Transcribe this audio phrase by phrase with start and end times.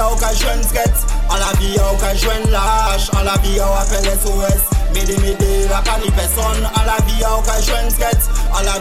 [0.00, 0.96] ou ka jwen skret
[1.30, 3.34] An la vie ou ka jwen An la
[3.80, 4.62] apel SOS
[4.94, 8.22] Mede mede la pa ni peson la vie ou ka jwen skret
[8.56, 8.76] An la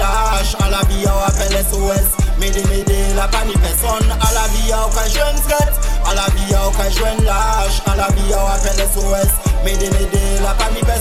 [0.00, 0.82] la
[1.26, 4.04] apel SOS Mede mede la pa ni peson
[4.34, 5.74] la vie ou ka jwen skret
[6.06, 6.26] An la
[7.96, 8.06] la
[8.54, 9.30] apel SOS
[9.64, 10.94] Mede mede la pa la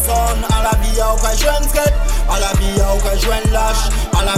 [4.23, 4.35] la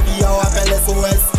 [0.66, 1.30] la SOS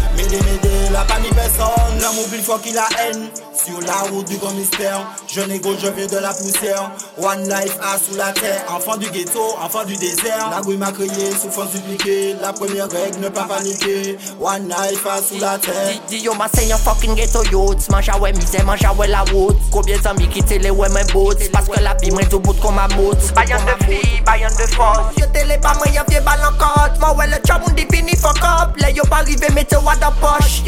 [2.18, 5.00] oublie faut qu'il a haine Sur la route du grand mystère.
[5.28, 6.90] Je négo, je viens de la poussière.
[7.18, 8.64] One life a sous la terre.
[8.68, 10.50] Enfant du ghetto, enfant du désert.
[10.50, 12.34] La m'a crié, souffrance dupliquée.
[12.40, 14.18] La première règle, ne pas paniquer.
[14.40, 16.00] One life a sous la terre.
[16.08, 19.56] Di yo ma se yon fucking ghetto youth Manja we mize, manja we la wout
[19.70, 22.72] Koubyen zami ki te le we men bout Paske la bi mwen tou bout kon
[22.76, 26.20] ma mout Bayan de fi, bayan de fos Yo te le ba mwen yon vie
[26.26, 28.76] balan kot Mwen we le chab moun di fini fuck up.
[28.80, 30.02] Le yo pa rive mete wad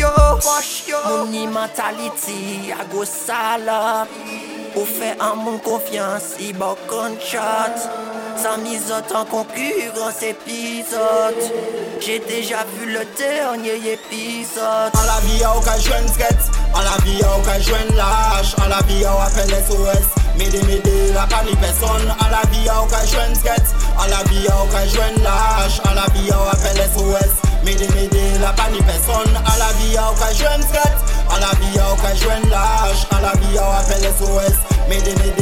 [0.09, 0.99] a posh yo.
[1.05, 4.09] Mouni mentality a go salop
[4.75, 7.79] Ou fe an moun konfians i bo konchot.
[8.37, 11.43] Sans mise en concurrence épisode
[12.01, 14.91] J'ai déjà vu le dernier épisode.
[14.93, 18.59] An la vie ou ka jwen skret An la vie ou ka jwen lâche.
[18.59, 22.67] An la vie ou apel SOS Mede mede la pa ni peson An la vie
[22.75, 25.81] ou ka jwen skret An la vie ou ka jwen lâche.
[25.87, 28.84] An la vie ou apel SOS Mede mede la pa An
[30.15, 30.95] au ka jwen skat
[31.31, 34.57] A la vi a ou ka jwen lash A la vi a ou apel SOS
[34.89, 35.34] Mede mede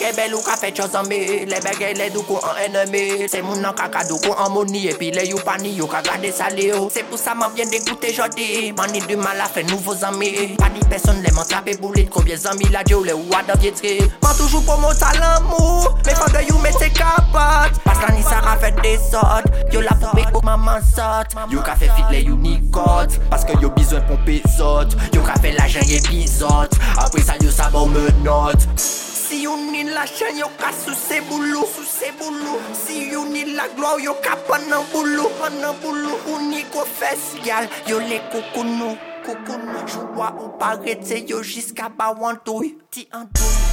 [0.00, 1.16] bege bel ou ka fet yo zanbe
[1.48, 5.10] Le bege le doukou an eneme Se moun nan kaka doukou an mouni E pi
[5.12, 6.88] le you pani yo ka gade sale yo.
[6.90, 10.70] Se pou sa man vyen degoute jodi Mani du mal a fe nouvo zanme Pa
[10.72, 14.36] di peson le man trape boulit Konbye zanmi la diyo le ou adan vietre Man
[14.38, 18.40] toujou pou moun talan mou Me fande you me se kapat Pas la ni sa
[18.46, 21.36] ra fet de sot Yo la pou beko maman sot.
[21.52, 25.52] Yo ka fe fit le you nikot Paske yo bizwen pou pesot Yo ka fe
[25.58, 29.09] la jen ye bizot Apre sa yo sa bon menot.
[29.30, 32.58] Si you need la chen, yo ka sou se boulou, sou se boulou.
[32.74, 36.18] Si you need la glow, yo ka panan boulou, panan boulou.
[36.34, 42.74] Uni go fes, yal, yo le koukounou, koukounou Joua ou parete, yo jiska ba wantou,
[42.90, 43.69] ti antou